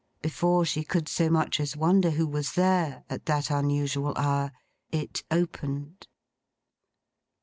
[0.23, 4.51] Before she could so much as wonder who was there, at that unusual hour,
[4.91, 6.07] it opened.